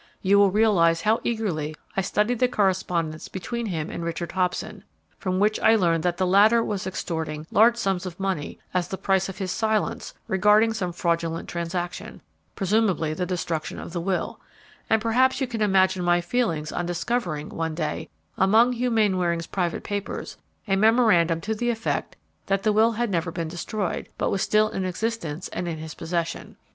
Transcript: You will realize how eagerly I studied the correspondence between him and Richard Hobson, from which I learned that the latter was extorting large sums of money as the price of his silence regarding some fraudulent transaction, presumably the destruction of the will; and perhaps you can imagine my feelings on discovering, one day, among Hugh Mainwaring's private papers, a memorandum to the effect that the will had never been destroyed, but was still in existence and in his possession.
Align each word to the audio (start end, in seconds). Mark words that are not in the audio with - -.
You 0.23 0.39
will 0.39 0.49
realize 0.49 1.01
how 1.01 1.21
eagerly 1.23 1.75
I 1.95 2.01
studied 2.01 2.39
the 2.39 2.47
correspondence 2.47 3.27
between 3.27 3.67
him 3.67 3.91
and 3.91 4.03
Richard 4.03 4.31
Hobson, 4.31 4.83
from 5.19 5.39
which 5.39 5.59
I 5.59 5.75
learned 5.75 6.01
that 6.01 6.17
the 6.17 6.25
latter 6.25 6.63
was 6.63 6.87
extorting 6.87 7.45
large 7.51 7.77
sums 7.77 8.07
of 8.07 8.19
money 8.19 8.57
as 8.73 8.87
the 8.87 8.97
price 8.97 9.29
of 9.29 9.37
his 9.37 9.51
silence 9.51 10.15
regarding 10.27 10.73
some 10.73 10.91
fraudulent 10.91 11.47
transaction, 11.47 12.19
presumably 12.55 13.13
the 13.13 13.27
destruction 13.27 13.77
of 13.77 13.93
the 13.93 14.01
will; 14.01 14.39
and 14.89 14.99
perhaps 15.03 15.39
you 15.39 15.45
can 15.45 15.61
imagine 15.61 16.03
my 16.03 16.19
feelings 16.19 16.71
on 16.71 16.87
discovering, 16.87 17.49
one 17.49 17.75
day, 17.75 18.09
among 18.37 18.73
Hugh 18.73 18.89
Mainwaring's 18.89 19.45
private 19.45 19.83
papers, 19.83 20.35
a 20.67 20.75
memorandum 20.77 21.41
to 21.41 21.53
the 21.53 21.69
effect 21.69 22.15
that 22.47 22.63
the 22.63 22.73
will 22.73 22.93
had 22.93 23.11
never 23.11 23.29
been 23.31 23.47
destroyed, 23.49 24.09
but 24.17 24.31
was 24.31 24.41
still 24.41 24.67
in 24.69 24.83
existence 24.83 25.47
and 25.49 25.67
in 25.67 25.77
his 25.77 25.93
possession. 25.93 26.55